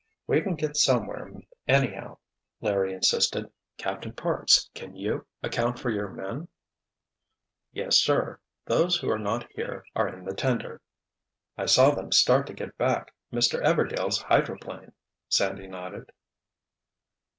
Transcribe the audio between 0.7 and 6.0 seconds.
somewhere, anyhow," Larry insisted. "Captain Parks, can you account for